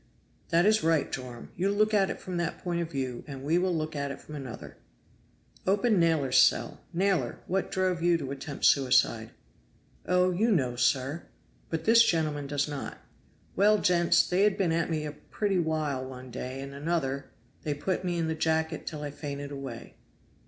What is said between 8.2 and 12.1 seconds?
attempt suicide?" "Oh! you know, sir." "But this